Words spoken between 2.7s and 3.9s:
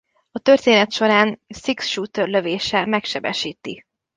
megsebesíti.